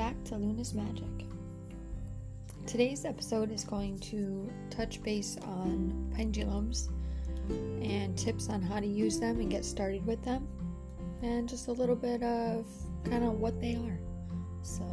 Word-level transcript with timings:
back 0.00 0.24
to 0.24 0.34
Luna's 0.34 0.72
Magic. 0.72 1.26
Today's 2.66 3.04
episode 3.04 3.52
is 3.52 3.64
going 3.64 3.98
to 3.98 4.50
touch 4.70 5.02
base 5.02 5.36
on 5.42 6.10
pendulums 6.16 6.88
and 7.50 8.16
tips 8.16 8.48
on 8.48 8.62
how 8.62 8.80
to 8.80 8.86
use 8.86 9.20
them 9.20 9.40
and 9.40 9.50
get 9.50 9.62
started 9.62 10.06
with 10.06 10.24
them, 10.24 10.48
and 11.20 11.46
just 11.46 11.68
a 11.68 11.72
little 11.72 11.94
bit 11.94 12.22
of 12.22 12.66
kind 13.10 13.24
of 13.24 13.40
what 13.40 13.60
they 13.60 13.74
are. 13.74 13.98
So, 14.62 14.84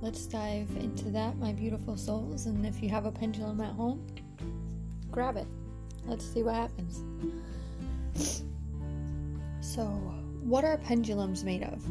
let's 0.00 0.24
dive 0.24 0.70
into 0.80 1.10
that, 1.10 1.36
my 1.36 1.52
beautiful 1.52 1.98
souls. 1.98 2.46
And 2.46 2.64
if 2.64 2.82
you 2.82 2.88
have 2.88 3.04
a 3.04 3.12
pendulum 3.12 3.60
at 3.60 3.74
home, 3.74 4.06
grab 5.10 5.36
it. 5.36 5.46
Let's 6.06 6.24
see 6.24 6.42
what 6.42 6.54
happens. 6.54 7.02
So, 9.60 9.84
what 10.42 10.64
are 10.64 10.78
pendulums 10.78 11.44
made 11.44 11.64
of? 11.64 11.86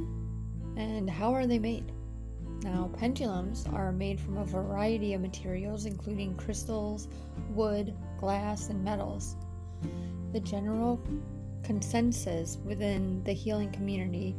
And 0.78 1.10
how 1.10 1.34
are 1.34 1.46
they 1.46 1.60
made? 1.60 1.92
Now, 2.64 2.92
pendulums 2.98 3.66
are 3.74 3.92
made 3.92 4.20
from 4.20 4.38
a 4.38 4.46
variety 4.46 5.14
of 5.14 5.22
materials, 5.22 5.86
including 5.86 6.36
crystals, 6.36 7.08
wood, 7.50 7.96
glass, 8.20 8.70
and 8.70 8.84
metals. 8.84 9.36
The 10.32 10.40
general 10.40 11.02
consensus 11.64 12.58
within 12.64 13.24
the 13.24 13.34
healing 13.34 13.72
community 13.72 14.36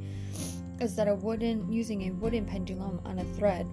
is 0.81 0.95
that 0.97 1.09
a 1.09 1.15
wooden 1.15 1.71
using 1.73 2.03
a 2.03 2.15
wooden 2.15 2.45
pendulum 2.45 3.01
on 3.05 3.19
a 3.19 3.25
thread 3.25 3.67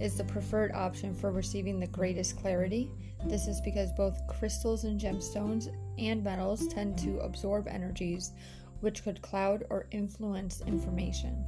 is 0.00 0.16
the 0.16 0.24
preferred 0.24 0.72
option 0.72 1.14
for 1.14 1.30
receiving 1.30 1.78
the 1.78 1.86
greatest 1.86 2.36
clarity. 2.36 2.90
This 3.26 3.46
is 3.46 3.60
because 3.60 3.92
both 3.92 4.26
crystals 4.26 4.82
and 4.82 5.00
gemstones 5.00 5.72
and 5.98 6.24
metals 6.24 6.66
tend 6.66 6.98
to 6.98 7.20
absorb 7.20 7.68
energies 7.68 8.32
which 8.80 9.04
could 9.04 9.22
cloud 9.22 9.62
or 9.70 9.86
influence 9.92 10.60
information. 10.66 11.44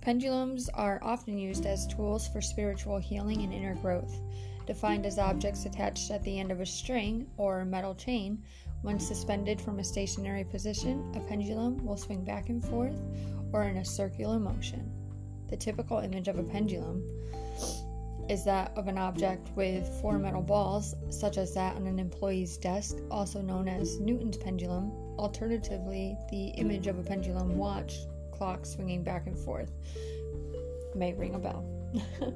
Pendulums 0.00 0.68
are 0.70 0.98
often 1.02 1.36
used 1.36 1.66
as 1.66 1.86
tools 1.86 2.28
for 2.28 2.40
spiritual 2.40 2.98
healing 2.98 3.42
and 3.42 3.52
inner 3.52 3.74
growth. 3.74 4.20
Defined 4.66 5.06
as 5.06 5.18
objects 5.18 5.66
attached 5.66 6.10
at 6.10 6.22
the 6.22 6.38
end 6.38 6.52
of 6.52 6.60
a 6.60 6.66
string 6.66 7.26
or 7.36 7.64
metal 7.64 7.94
chain, 7.94 8.42
when 8.82 9.00
suspended 9.00 9.60
from 9.60 9.78
a 9.78 9.84
stationary 9.84 10.44
position, 10.44 11.12
a 11.14 11.20
pendulum 11.20 11.84
will 11.84 11.96
swing 11.96 12.24
back 12.24 12.48
and 12.48 12.64
forth 12.64 13.00
or 13.52 13.64
in 13.64 13.78
a 13.78 13.84
circular 13.84 14.38
motion. 14.38 14.90
The 15.48 15.56
typical 15.56 15.98
image 15.98 16.28
of 16.28 16.38
a 16.38 16.42
pendulum 16.42 17.02
is 18.28 18.44
that 18.44 18.72
of 18.76 18.88
an 18.88 18.98
object 18.98 19.48
with 19.56 19.88
four 20.00 20.18
metal 20.18 20.42
balls, 20.42 20.94
such 21.10 21.38
as 21.38 21.54
that 21.54 21.76
on 21.76 21.86
an 21.86 21.98
employee's 21.98 22.58
desk, 22.58 22.96
also 23.10 23.40
known 23.40 23.68
as 23.68 23.98
Newton's 24.00 24.36
pendulum. 24.36 24.92
Alternatively, 25.18 26.16
the 26.30 26.48
image 26.50 26.86
of 26.86 26.98
a 26.98 27.02
pendulum 27.02 27.56
watch 27.56 27.98
clock 28.30 28.64
swinging 28.64 29.02
back 29.02 29.26
and 29.26 29.36
forth 29.36 29.72
may 30.94 31.12
ring 31.12 31.34
a 31.34 31.38
bell. 31.38 31.64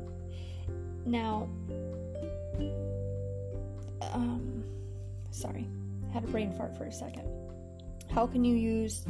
now, 1.06 1.48
um, 4.12 4.64
sorry, 5.30 5.68
had 6.12 6.24
a 6.24 6.26
brain 6.26 6.52
fart 6.52 6.76
for 6.76 6.84
a 6.84 6.92
second. 6.92 7.28
How 8.10 8.26
can 8.26 8.44
you 8.44 8.56
use 8.56 9.04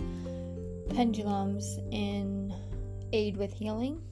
pendulums 0.91 1.79
in 1.91 2.55
aid 3.13 3.37
with 3.37 3.53
healing? 3.53 4.03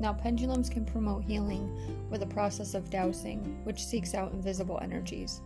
Now, 0.00 0.12
pendulums 0.12 0.68
can 0.68 0.84
promote 0.84 1.24
healing 1.24 2.08
with 2.10 2.22
a 2.22 2.26
process 2.26 2.74
of 2.74 2.90
dowsing, 2.90 3.60
which 3.64 3.84
seeks 3.84 4.14
out 4.14 4.32
invisible 4.32 4.78
energies. 4.82 5.40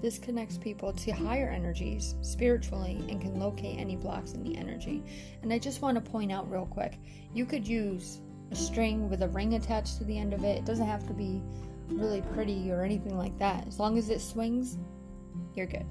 This 0.00 0.18
connects 0.18 0.58
people 0.58 0.92
to 0.92 1.12
higher 1.12 1.48
energies 1.48 2.14
spiritually 2.22 3.04
and 3.08 3.20
can 3.20 3.38
locate 3.38 3.78
any 3.78 3.96
blocks 3.96 4.32
in 4.32 4.42
the 4.42 4.56
energy. 4.56 5.02
And 5.42 5.52
I 5.52 5.58
just 5.58 5.82
want 5.82 6.02
to 6.02 6.10
point 6.10 6.32
out 6.32 6.50
real 6.50 6.66
quick 6.66 6.98
you 7.34 7.46
could 7.46 7.66
use 7.66 8.20
a 8.50 8.56
string 8.56 9.08
with 9.08 9.22
a 9.22 9.28
ring 9.28 9.54
attached 9.54 9.98
to 9.98 10.04
the 10.04 10.18
end 10.18 10.32
of 10.32 10.44
it. 10.44 10.58
It 10.58 10.64
doesn't 10.64 10.86
have 10.86 11.06
to 11.08 11.14
be 11.14 11.42
really 11.88 12.22
pretty 12.34 12.70
or 12.70 12.82
anything 12.82 13.16
like 13.16 13.36
that. 13.38 13.66
As 13.66 13.78
long 13.78 13.98
as 13.98 14.10
it 14.10 14.20
swings, 14.20 14.78
you're 15.54 15.66
good. 15.66 15.86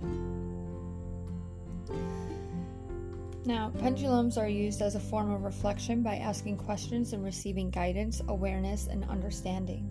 Now, 3.44 3.72
pendulums 3.80 4.38
are 4.38 4.48
used 4.48 4.84
as 4.84 4.94
a 4.94 5.00
form 5.00 5.32
of 5.32 5.44
reflection 5.44 6.04
by 6.04 6.18
asking 6.18 6.58
questions 6.58 7.14
and 7.14 7.24
receiving 7.24 7.72
guidance, 7.72 8.22
awareness, 8.28 8.86
and 8.86 9.04
understanding. 9.06 9.90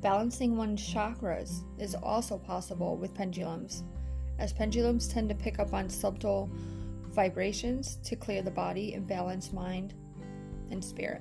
Balancing 0.00 0.56
one's 0.56 0.80
chakras 0.80 1.62
is 1.78 1.94
also 1.94 2.38
possible 2.38 2.96
with 2.96 3.12
pendulums, 3.12 3.84
as 4.38 4.54
pendulums 4.54 5.08
tend 5.08 5.28
to 5.28 5.34
pick 5.34 5.58
up 5.58 5.74
on 5.74 5.90
subtle 5.90 6.48
vibrations 7.10 7.98
to 8.04 8.16
clear 8.16 8.40
the 8.40 8.50
body 8.50 8.94
and 8.94 9.06
balance 9.06 9.52
mind 9.52 9.92
and 10.70 10.82
spirit. 10.82 11.20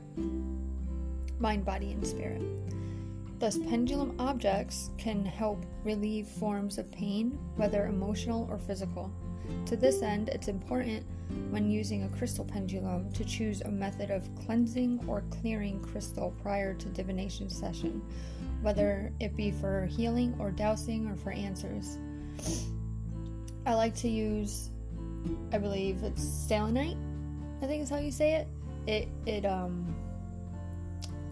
Mind, 1.39 1.65
body, 1.65 1.91
and 1.91 2.07
spirit. 2.07 2.41
Thus, 3.39 3.57
pendulum 3.57 4.15
objects 4.17 4.89
can 4.97 5.23
help 5.23 5.65
relieve 5.83 6.27
forms 6.27 6.77
of 6.77 6.91
pain, 6.91 7.37
whether 7.55 7.85
emotional 7.85 8.47
or 8.49 8.57
physical. 8.57 9.11
To 9.67 9.75
this 9.75 10.01
end, 10.01 10.29
it's 10.29 10.47
important 10.47 11.05
when 11.49 11.69
using 11.69 12.03
a 12.03 12.09
crystal 12.09 12.43
pendulum 12.43 13.11
to 13.11 13.23
choose 13.23 13.61
a 13.61 13.69
method 13.69 14.09
of 14.09 14.27
cleansing 14.35 15.03
or 15.07 15.23
clearing 15.29 15.79
crystal 15.81 16.33
prior 16.41 16.73
to 16.73 16.89
divination 16.89 17.49
session, 17.49 18.01
whether 18.61 19.11
it 19.19 19.35
be 19.35 19.51
for 19.51 19.85
healing 19.85 20.35
or 20.39 20.51
dowsing 20.51 21.07
or 21.07 21.15
for 21.15 21.31
answers. 21.31 21.97
I 23.65 23.73
like 23.75 23.95
to 23.97 24.09
use, 24.09 24.71
I 25.51 25.57
believe 25.57 26.01
it's 26.03 26.23
selenite. 26.23 26.97
I 27.61 27.67
think 27.67 27.83
is 27.83 27.89
how 27.89 27.97
you 27.97 28.11
say 28.11 28.35
it. 28.35 28.47
It 28.87 29.07
it 29.25 29.45
um 29.45 29.93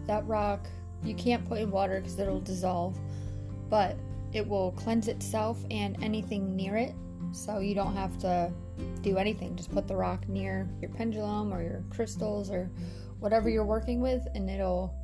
that 0.06 0.26
rock 0.26 0.68
you 1.06 1.14
can't 1.14 1.46
put 1.48 1.58
in 1.58 1.70
water 1.70 2.00
because 2.00 2.18
it'll 2.18 2.40
dissolve, 2.40 2.98
but 3.68 3.96
it 4.32 4.46
will 4.46 4.72
cleanse 4.72 5.08
itself 5.08 5.58
and 5.70 6.02
anything 6.02 6.54
near 6.54 6.76
it 6.76 6.94
so 7.32 7.58
you 7.58 7.74
don't 7.74 7.94
have 7.94 8.18
to 8.18 8.52
do 9.02 9.16
anything. 9.16 9.56
Just 9.56 9.72
put 9.72 9.86
the 9.88 9.96
rock 9.96 10.28
near 10.28 10.68
your 10.80 10.90
pendulum 10.90 11.52
or 11.52 11.62
your 11.62 11.82
crystals 11.90 12.50
or 12.50 12.70
whatever 13.20 13.48
you're 13.48 13.64
working 13.64 14.00
with, 14.00 14.26
and 14.34 14.50
it'll 14.50 14.94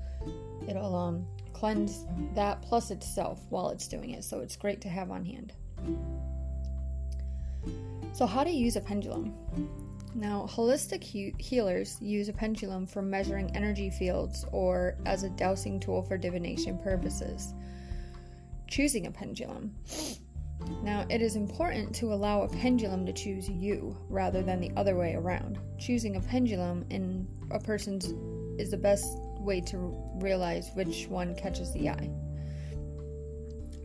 it'll 0.68 0.94
um, 0.94 1.26
cleanse 1.52 2.06
that 2.34 2.62
plus 2.62 2.90
itself 2.90 3.40
while 3.50 3.70
it's 3.70 3.88
doing 3.88 4.10
it. 4.10 4.24
So 4.24 4.40
it's 4.40 4.56
great 4.56 4.80
to 4.82 4.88
have 4.88 5.10
on 5.10 5.24
hand. 5.24 5.52
So, 8.12 8.26
how 8.26 8.44
to 8.44 8.50
use 8.50 8.76
a 8.76 8.80
pendulum? 8.80 9.34
Now, 10.14 10.46
holistic 10.48 11.02
he- 11.02 11.34
healers 11.38 12.00
use 12.00 12.28
a 12.28 12.32
pendulum 12.32 12.86
for 12.86 13.00
measuring 13.00 13.54
energy 13.56 13.90
fields 13.90 14.44
or 14.52 14.96
as 15.06 15.22
a 15.22 15.30
dowsing 15.30 15.80
tool 15.80 16.02
for 16.02 16.18
divination 16.18 16.78
purposes. 16.78 17.54
Choosing 18.66 19.06
a 19.06 19.10
pendulum. 19.10 19.74
Now, 20.82 21.06
it 21.08 21.22
is 21.22 21.34
important 21.34 21.94
to 21.96 22.12
allow 22.12 22.42
a 22.42 22.48
pendulum 22.48 23.06
to 23.06 23.12
choose 23.12 23.48
you 23.48 23.96
rather 24.08 24.42
than 24.42 24.60
the 24.60 24.70
other 24.76 24.96
way 24.96 25.14
around. 25.14 25.58
Choosing 25.78 26.16
a 26.16 26.20
pendulum 26.20 26.84
in 26.90 27.26
a 27.50 27.58
person's 27.58 28.12
is 28.60 28.70
the 28.70 28.76
best 28.76 29.06
way 29.38 29.60
to 29.62 29.76
realize 30.20 30.70
which 30.74 31.06
one 31.08 31.34
catches 31.34 31.72
the 31.72 31.88
eye. 31.88 32.10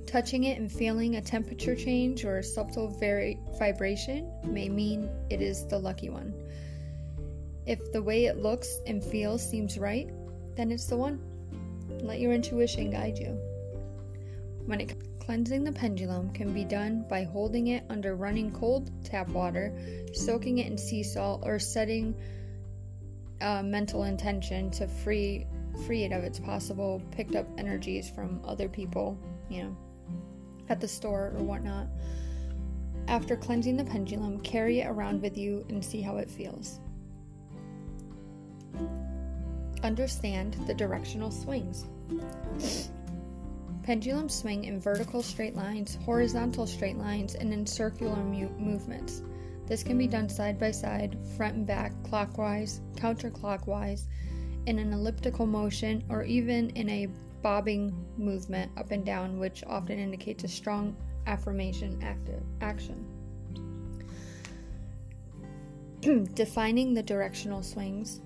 Touching 0.08 0.46
it 0.46 0.58
and 0.58 0.72
feeling 0.72 1.18
a 1.18 1.22
temperature 1.22 1.76
change 1.76 2.26
or 2.26 2.40
a 2.40 2.44
subtle 2.44 2.88
vari- 2.88 3.38
vibration 3.60 4.32
may 4.44 4.70
mean 4.70 5.10
it 5.30 5.42
is 5.42 5.68
the 5.68 5.78
lucky 5.78 6.10
one. 6.10 6.34
If 7.68 7.92
the 7.92 8.02
way 8.02 8.26
it 8.26 8.38
looks 8.38 8.80
and 8.88 9.04
feels 9.04 9.48
seems 9.48 9.78
right, 9.78 10.10
then 10.56 10.72
it's 10.72 10.86
the 10.86 10.98
one. 10.98 11.22
Let 12.02 12.20
your 12.20 12.34
intuition 12.34 12.90
guide 12.90 13.20
you. 13.20 13.40
When 14.66 14.82
it 14.82 14.98
Cleansing 15.28 15.66
the 15.66 15.74
pendulum 15.74 16.30
can 16.30 16.54
be 16.54 16.64
done 16.64 17.04
by 17.10 17.26
holding 17.26 17.68
it 17.68 17.84
under 17.90 18.16
running 18.16 18.50
cold 18.50 18.90
tap 19.04 19.28
water, 19.28 19.78
soaking 20.14 20.60
it 20.60 20.68
in 20.68 20.78
sea 20.78 21.04
salt, 21.04 21.44
or 21.44 21.60
setting 21.60 22.16
a 23.42 23.62
mental 23.62 24.06
intention 24.06 24.72
to 24.72 24.88
free 24.88 25.46
free 25.86 26.06
it 26.06 26.14
of 26.14 26.24
its 26.24 26.40
possible 26.40 27.02
picked 27.12 27.36
up 27.36 27.46
energies 27.58 28.10
from 28.10 28.40
other 28.46 28.70
people, 28.70 29.20
you 29.50 29.64
know, 29.64 29.78
at 30.70 30.82
the 30.82 30.88
store 30.88 31.34
or 31.36 31.44
whatnot. 31.44 31.88
After 33.08 33.38
cleansing 33.38 33.78
the 33.78 33.86
pendulum, 33.86 34.40
carry 34.42 34.82
it 34.82 34.88
around 34.88 35.22
with 35.22 35.38
you 35.38 35.66
and 35.70 35.84
see 35.84 36.02
how 36.02 36.18
it 36.18 36.30
feels. 36.30 36.80
Understand 39.84 40.58
the 40.68 40.74
directional 40.74 41.32
swings. 41.32 41.86
Pendulums 43.84 44.34
swing 44.34 44.66
in 44.66 44.82
vertical 44.82 45.24
straight 45.24 45.56
lines, 45.56 45.98
horizontal 46.04 46.68
straight 46.68 46.98
lines, 46.98 47.36
and 47.36 47.54
in 47.54 47.66
circular 47.66 48.22
mu- 48.22 48.50
movements. 48.60 49.22
This 49.66 49.84
can 49.84 49.98
be 49.98 50.08
done 50.08 50.28
side 50.28 50.60
by 50.60 50.72
side, 50.72 51.18
front 51.38 51.56
and 51.56 51.66
back, 51.66 51.94
clockwise, 52.04 52.82
counterclockwise, 52.96 54.08
in 54.66 54.80
an 54.80 54.92
elliptical 54.92 55.46
motion, 55.46 56.04
or 56.10 56.24
even 56.24 56.70
in 56.72 56.90
a 56.90 57.08
bobbing 57.42 57.94
movement 58.18 58.72
up 58.78 58.92
and 58.92 59.06
down, 59.06 59.40
which 59.40 59.64
often 59.66 60.00
indicates 60.00 60.44
a 60.44 60.48
strong 60.48 60.96
affirmation 61.26 62.00
active 62.02 62.42
action. 62.62 63.06
Defining 66.34 66.94
the 66.94 67.04
directional 67.04 67.62
swings. 67.62 68.22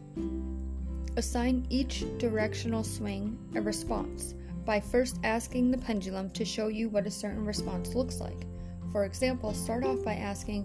Assign 1.17 1.65
each 1.69 2.05
directional 2.17 2.83
swing 2.83 3.37
a 3.55 3.61
response 3.61 4.35
by 4.65 4.79
first 4.79 5.17
asking 5.23 5.71
the 5.71 5.77
pendulum 5.77 6.29
to 6.31 6.45
show 6.45 6.67
you 6.67 6.89
what 6.89 7.07
a 7.07 7.11
certain 7.11 7.45
response 7.45 7.95
looks 7.95 8.19
like. 8.19 8.45
For 8.91 9.05
example, 9.05 9.53
start 9.53 9.83
off 9.83 10.03
by 10.03 10.15
asking, 10.15 10.63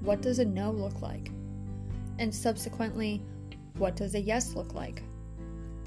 What 0.00 0.22
does 0.22 0.38
a 0.38 0.44
no 0.44 0.70
look 0.70 1.02
like? 1.02 1.30
And 2.18 2.34
subsequently, 2.34 3.22
What 3.78 3.96
does 3.96 4.14
a 4.14 4.20
yes 4.20 4.54
look 4.54 4.74
like? 4.74 5.02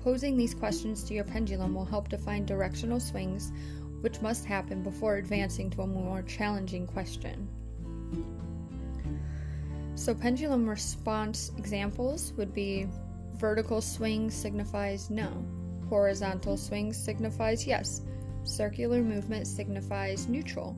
Posing 0.04 0.38
these 0.38 0.54
questions 0.54 1.04
to 1.04 1.14
your 1.14 1.26
pendulum 1.26 1.76
will 1.76 1.86
help 1.86 2.10
define 2.10 2.46
directional 2.46 3.00
swings, 3.00 3.52
which 4.02 4.22
must 4.22 4.46
happen 4.46 4.82
before 4.82 5.18
advancing 5.18 5.70
to 5.72 5.82
a 5.82 5.88
more 5.88 6.22
challenging 6.24 6.88
question. 6.88 7.48
So, 9.96 10.14
pendulum 10.14 10.68
response 10.70 11.52
examples 11.58 12.32
would 12.38 12.54
be 12.54 12.88
Vertical 13.40 13.80
swing 13.80 14.30
signifies 14.30 15.10
no. 15.10 15.46
Horizontal 15.88 16.58
swing 16.58 16.92
signifies 16.92 17.66
yes. 17.66 18.02
Circular 18.44 19.02
movement 19.02 19.48
signifies 19.48 20.28
neutral. 20.28 20.76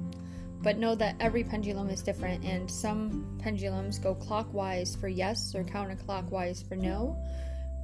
But 0.62 0.78
know 0.78 0.94
that 0.94 1.16
every 1.20 1.44
pendulum 1.44 1.90
is 1.90 2.04
different, 2.04 2.46
and 2.46 2.70
some 2.70 3.36
pendulums 3.40 3.98
go 3.98 4.14
clockwise 4.14 4.96
for 4.96 5.08
yes 5.08 5.56
or 5.56 5.64
counterclockwise 5.64 6.64
for 6.68 6.76
no. 6.76 7.18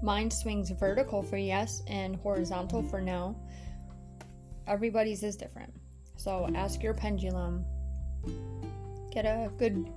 Mine 0.02 0.30
swings 0.30 0.70
vertical 0.70 1.24
for 1.24 1.38
yes 1.38 1.82
and 1.88 2.16
horizontal 2.18 2.84
for 2.84 3.02
no. 3.02 3.36
Everybody's 4.68 5.24
is 5.24 5.36
different. 5.36 5.74
So 6.18 6.50
ask 6.56 6.84
your 6.84 6.94
pendulum. 6.94 7.66
Get 9.12 9.26
a 9.26 9.52
good 9.58 9.90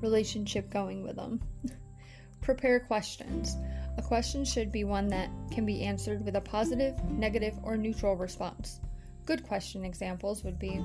relationship 0.00 0.70
going 0.70 1.02
with 1.02 1.16
them. 1.16 1.40
Prepare 2.40 2.80
questions. 2.80 3.56
A 3.96 4.02
question 4.02 4.44
should 4.44 4.72
be 4.72 4.84
one 4.84 5.08
that 5.08 5.30
can 5.50 5.64
be 5.64 5.82
answered 5.82 6.24
with 6.24 6.36
a 6.36 6.40
positive, 6.40 7.02
negative, 7.04 7.58
or 7.62 7.76
neutral 7.76 8.16
response. 8.16 8.80
Good 9.26 9.46
question 9.46 9.84
examples 9.84 10.44
would 10.44 10.58
be 10.58 10.84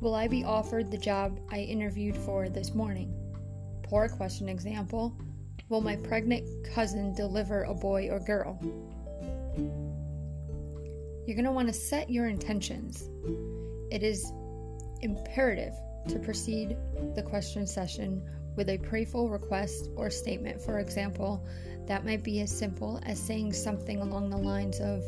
Will 0.00 0.14
I 0.14 0.28
be 0.28 0.44
offered 0.44 0.90
the 0.90 0.98
job 0.98 1.40
I 1.50 1.60
interviewed 1.60 2.16
for 2.16 2.48
this 2.48 2.74
morning? 2.74 3.14
Poor 3.82 4.08
question 4.08 4.48
example 4.48 5.16
Will 5.74 5.80
my 5.80 5.96
pregnant 5.96 6.46
cousin 6.72 7.12
deliver 7.14 7.64
a 7.64 7.74
boy 7.74 8.08
or 8.08 8.20
girl? 8.20 8.56
You're 11.26 11.34
going 11.34 11.46
to 11.46 11.50
want 11.50 11.66
to 11.66 11.74
set 11.74 12.08
your 12.08 12.28
intentions. 12.28 13.10
It 13.90 14.04
is 14.04 14.32
imperative 15.00 15.72
to 16.10 16.20
proceed 16.20 16.76
the 17.16 17.24
question 17.24 17.66
session 17.66 18.22
with 18.54 18.68
a 18.68 18.78
prayerful 18.78 19.28
request 19.28 19.88
or 19.96 20.10
statement. 20.10 20.60
For 20.60 20.78
example, 20.78 21.44
that 21.88 22.04
might 22.04 22.22
be 22.22 22.40
as 22.42 22.56
simple 22.56 23.00
as 23.02 23.18
saying 23.18 23.52
something 23.52 24.00
along 24.00 24.30
the 24.30 24.36
lines 24.36 24.78
of, 24.78 25.02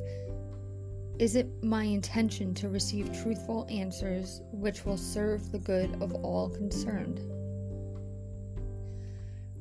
Is 1.21 1.37
it 1.37 1.47
my 1.63 1.85
intention 1.85 2.55
to 2.55 2.69
receive 2.69 3.23
truthful 3.23 3.69
answers 3.71 4.43
which 4.51 4.85
will 4.85 4.99
serve 4.99 5.53
the 5.53 5.61
good 5.61 6.03
of 6.03 6.13
all 6.25 6.49
concerned? 6.49 7.21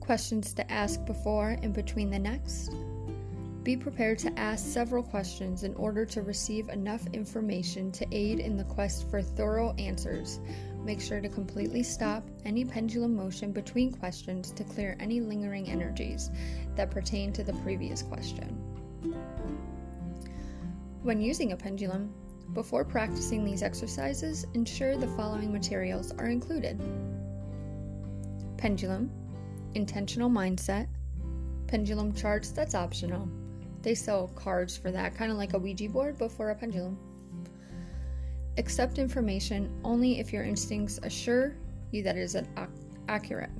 Questions 0.05 0.53
to 0.53 0.71
ask 0.71 1.03
before 1.05 1.57
and 1.61 1.73
between 1.73 2.09
the 2.09 2.19
next. 2.19 2.71
Be 3.63 3.75
prepared 3.75 4.19
to 4.19 4.39
ask 4.39 4.65
several 4.65 5.01
questions 5.01 5.63
in 5.63 5.73
order 5.75 6.05
to 6.05 6.21
receive 6.21 6.69
enough 6.69 7.05
information 7.13 7.91
to 7.93 8.05
aid 8.11 8.39
in 8.39 8.57
the 8.57 8.63
quest 8.65 9.09
for 9.09 9.21
thorough 9.21 9.73
answers, 9.79 10.39
Make 10.85 11.01
sure 11.01 11.19
to 11.19 11.27
completely 11.27 11.81
stop 11.81 12.23
any 12.45 12.63
pendulum 12.63 13.15
motion 13.15 13.51
between 13.51 13.91
questions 13.91 14.51
to 14.51 14.63
clear 14.63 14.95
any 14.99 15.19
lingering 15.19 15.67
energies 15.67 16.29
that 16.75 16.91
pertain 16.91 17.33
to 17.33 17.43
the 17.43 17.53
previous 17.53 18.03
question. 18.03 18.49
When 21.01 21.19
using 21.19 21.53
a 21.53 21.57
pendulum, 21.57 22.13
before 22.53 22.85
practicing 22.85 23.43
these 23.43 23.63
exercises, 23.63 24.45
ensure 24.53 24.95
the 24.95 25.07
following 25.07 25.51
materials 25.51 26.11
are 26.19 26.27
included 26.27 26.79
pendulum, 28.57 29.09
intentional 29.75 30.29
mindset, 30.29 30.87
pendulum 31.67 32.13
charts, 32.13 32.51
that's 32.51 32.75
optional. 32.75 33.29
They 33.81 33.93
sell 33.93 34.29
cards 34.29 34.75
for 34.75 34.91
that, 34.91 35.15
kind 35.15 35.31
of 35.31 35.37
like 35.37 35.53
a 35.53 35.59
Ouija 35.59 35.89
board, 35.89 36.17
but 36.17 36.31
for 36.31 36.49
a 36.49 36.55
pendulum. 36.55 36.97
Accept 38.57 38.97
information 38.97 39.69
only 39.83 40.19
if 40.19 40.31
your 40.31 40.43
instincts 40.43 40.99
assure 41.03 41.55
you 41.91 42.01
that 42.03 42.15
it 42.15 42.21
is 42.21 42.35
ac- 42.35 42.45
accurate. 43.07 43.51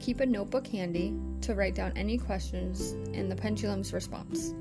Keep 0.00 0.20
a 0.20 0.26
notebook 0.26 0.66
handy 0.66 1.14
to 1.40 1.54
write 1.54 1.74
down 1.74 1.92
any 1.96 2.16
questions 2.16 2.92
and 3.12 3.30
the 3.30 3.36
pendulum's 3.36 3.92
response. 3.92 4.54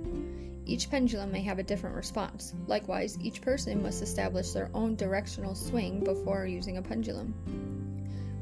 Each 0.65 0.89
pendulum 0.89 1.31
may 1.31 1.41
have 1.41 1.59
a 1.59 1.63
different 1.63 1.95
response. 1.95 2.53
Likewise, 2.67 3.17
each 3.21 3.41
person 3.41 3.83
must 3.83 4.01
establish 4.01 4.51
their 4.51 4.69
own 4.73 4.95
directional 4.95 5.55
swing 5.55 6.03
before 6.03 6.45
using 6.45 6.77
a 6.77 6.81
pendulum. 6.81 7.33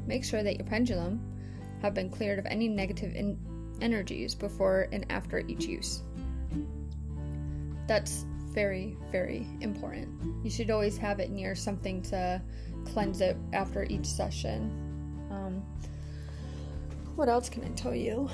Make 0.06 0.24
sure 0.24 0.42
that 0.42 0.56
your 0.56 0.66
pendulum 0.66 1.20
have 1.82 1.94
been 1.94 2.08
cleared 2.08 2.38
of 2.38 2.46
any 2.46 2.68
negative 2.68 3.14
in- 3.14 3.38
energies 3.80 4.34
before 4.34 4.88
and 4.92 5.04
after 5.10 5.40
each 5.40 5.66
use. 5.66 6.02
That's 7.86 8.24
very, 8.52 8.96
very 9.10 9.46
important. 9.60 10.08
You 10.44 10.50
should 10.50 10.70
always 10.70 10.96
have 10.98 11.18
it 11.18 11.30
near 11.30 11.54
something 11.54 12.00
to 12.02 12.40
cleanse 12.86 13.20
it 13.20 13.36
after 13.52 13.84
each 13.84 14.06
session. 14.06 14.70
Um, 15.30 15.62
what 17.16 17.28
else 17.28 17.48
can 17.48 17.64
I 17.64 17.68
tell 17.68 17.94
you? 17.94 18.30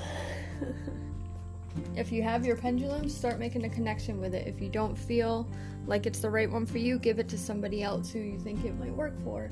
if 1.96 2.12
you 2.12 2.22
have 2.22 2.44
your 2.44 2.56
pendulum, 2.56 3.08
start 3.08 3.38
making 3.38 3.64
a 3.64 3.70
connection 3.70 4.20
with 4.20 4.34
it. 4.34 4.46
If 4.46 4.60
you 4.60 4.68
don't 4.68 4.96
feel 4.96 5.48
like 5.86 6.04
it's 6.04 6.20
the 6.20 6.30
right 6.30 6.50
one 6.50 6.66
for 6.66 6.78
you, 6.78 6.98
give 6.98 7.18
it 7.18 7.28
to 7.30 7.38
somebody 7.38 7.82
else 7.82 8.10
who 8.10 8.18
you 8.18 8.38
think 8.38 8.64
it 8.64 8.78
might 8.78 8.92
work 8.92 9.14
for. 9.24 9.48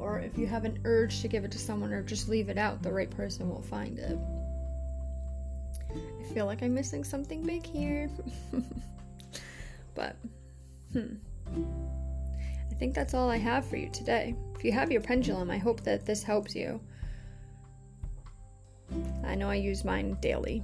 Or 0.00 0.18
if 0.18 0.38
you 0.38 0.46
have 0.46 0.64
an 0.64 0.80
urge 0.84 1.20
to 1.20 1.28
give 1.28 1.44
it 1.44 1.50
to 1.52 1.58
someone 1.58 1.92
or 1.92 2.02
just 2.02 2.28
leave 2.28 2.48
it 2.48 2.58
out, 2.58 2.82
the 2.82 2.92
right 2.92 3.10
person 3.10 3.48
will 3.48 3.62
find 3.62 3.98
it. 3.98 4.18
I 5.90 6.32
feel 6.32 6.46
like 6.46 6.62
I'm 6.62 6.74
missing 6.74 7.04
something 7.04 7.42
big 7.42 7.66
here. 7.66 8.10
But, 9.94 10.16
hmm. 10.92 11.14
I 12.70 12.74
think 12.74 12.94
that's 12.94 13.12
all 13.12 13.28
I 13.28 13.36
have 13.36 13.66
for 13.66 13.76
you 13.76 13.90
today. 13.90 14.34
If 14.54 14.64
you 14.64 14.72
have 14.72 14.90
your 14.90 15.00
pendulum, 15.00 15.50
I 15.50 15.58
hope 15.58 15.82
that 15.82 16.06
this 16.06 16.22
helps 16.22 16.54
you. 16.54 16.80
I 19.24 19.34
know 19.34 19.50
I 19.50 19.56
use 19.56 19.84
mine 19.84 20.16
daily. 20.20 20.62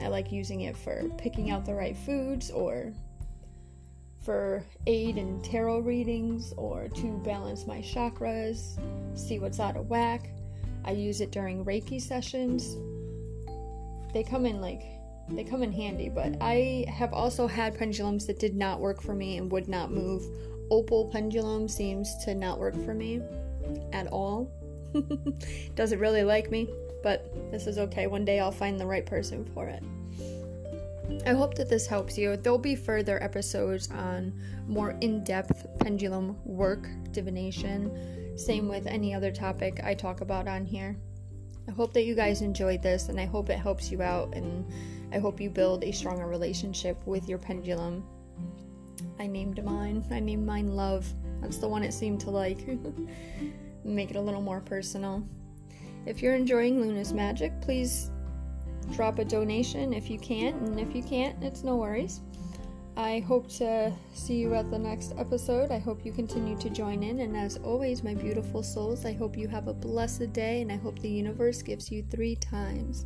I 0.00 0.08
like 0.08 0.30
using 0.30 0.62
it 0.62 0.76
for 0.76 1.08
picking 1.16 1.50
out 1.50 1.64
the 1.64 1.74
right 1.74 1.96
foods 1.96 2.50
or 2.50 2.92
for 4.26 4.64
aid 4.88 5.16
in 5.16 5.40
tarot 5.40 5.78
readings 5.78 6.52
or 6.56 6.88
to 6.88 7.18
balance 7.24 7.64
my 7.64 7.78
chakras, 7.78 8.76
see 9.16 9.38
what's 9.38 9.60
out 9.60 9.76
of 9.76 9.88
whack. 9.88 10.28
I 10.84 10.90
use 10.90 11.20
it 11.20 11.30
during 11.30 11.64
Reiki 11.64 12.02
sessions. 12.02 12.76
They 14.12 14.24
come 14.24 14.44
in 14.44 14.60
like 14.60 14.82
they 15.28 15.44
come 15.44 15.62
in 15.62 15.72
handy, 15.72 16.08
but 16.08 16.36
I 16.40 16.84
have 16.88 17.12
also 17.12 17.46
had 17.46 17.78
pendulums 17.78 18.26
that 18.26 18.38
did 18.38 18.54
not 18.54 18.80
work 18.80 19.00
for 19.00 19.14
me 19.14 19.38
and 19.38 19.50
would 19.50 19.68
not 19.68 19.92
move. 19.92 20.24
Opal 20.70 21.08
pendulum 21.10 21.68
seems 21.68 22.16
to 22.24 22.34
not 22.34 22.58
work 22.58 22.74
for 22.84 22.94
me 22.94 23.22
at 23.92 24.08
all. 24.08 24.50
Doesn't 25.76 25.98
really 25.98 26.24
like 26.24 26.50
me, 26.50 26.68
but 27.02 27.32
this 27.52 27.66
is 27.68 27.78
okay. 27.78 28.06
One 28.08 28.24
day 28.24 28.40
I'll 28.40 28.52
find 28.52 28.78
the 28.78 28.86
right 28.86 29.06
person 29.06 29.44
for 29.54 29.68
it. 29.68 29.82
I 31.26 31.32
hope 31.32 31.54
that 31.54 31.68
this 31.68 31.86
helps 31.86 32.16
you. 32.18 32.36
There'll 32.36 32.58
be 32.58 32.76
further 32.76 33.22
episodes 33.22 33.90
on 33.90 34.32
more 34.66 34.96
in 35.00 35.24
depth 35.24 35.66
pendulum 35.80 36.36
work, 36.44 36.88
divination, 37.12 38.36
same 38.36 38.68
with 38.68 38.86
any 38.86 39.14
other 39.14 39.30
topic 39.30 39.80
I 39.82 39.94
talk 39.94 40.20
about 40.20 40.48
on 40.48 40.64
here. 40.64 40.96
I 41.68 41.72
hope 41.72 41.92
that 41.94 42.04
you 42.04 42.14
guys 42.14 42.42
enjoyed 42.42 42.82
this 42.82 43.08
and 43.08 43.18
I 43.18 43.24
hope 43.24 43.50
it 43.50 43.58
helps 43.58 43.90
you 43.90 44.02
out 44.02 44.34
and 44.34 44.64
I 45.12 45.18
hope 45.18 45.40
you 45.40 45.50
build 45.50 45.84
a 45.84 45.92
stronger 45.92 46.26
relationship 46.26 47.04
with 47.06 47.28
your 47.28 47.38
pendulum. 47.38 48.04
I 49.18 49.26
named 49.26 49.62
mine. 49.64 50.04
I 50.10 50.20
named 50.20 50.46
mine 50.46 50.76
Love. 50.76 51.12
That's 51.40 51.58
the 51.58 51.68
one 51.68 51.82
it 51.82 51.92
seemed 51.92 52.20
to 52.20 52.30
like. 52.30 52.66
Make 53.84 54.10
it 54.10 54.16
a 54.16 54.20
little 54.20 54.42
more 54.42 54.60
personal. 54.60 55.26
If 56.04 56.22
you're 56.22 56.34
enjoying 56.34 56.80
Luna's 56.80 57.12
magic, 57.12 57.60
please 57.60 58.10
drop 58.92 59.18
a 59.18 59.24
donation 59.24 59.92
if 59.92 60.10
you 60.10 60.18
can, 60.18 60.54
and 60.54 60.80
if 60.80 60.94
you 60.94 61.02
can't, 61.02 61.42
it's 61.42 61.64
no 61.64 61.76
worries. 61.76 62.20
I 62.96 63.20
hope 63.20 63.48
to 63.58 63.92
see 64.14 64.36
you 64.36 64.54
at 64.54 64.70
the 64.70 64.78
next 64.78 65.12
episode. 65.18 65.70
I 65.70 65.78
hope 65.78 66.04
you 66.04 66.12
continue 66.12 66.56
to 66.56 66.70
join 66.70 67.02
in. 67.02 67.20
And 67.20 67.36
as 67.36 67.58
always, 67.58 68.02
my 68.02 68.14
beautiful 68.14 68.62
souls, 68.62 69.04
I 69.04 69.12
hope 69.12 69.36
you 69.36 69.48
have 69.48 69.68
a 69.68 69.74
blessed 69.74 70.32
day 70.32 70.62
and 70.62 70.72
I 70.72 70.76
hope 70.76 70.98
the 71.00 71.10
universe 71.10 71.60
gives 71.60 71.92
you 71.92 72.02
three 72.10 72.36
times. 72.36 73.04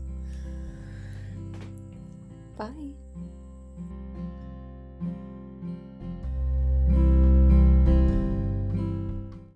Bye. 2.56 2.89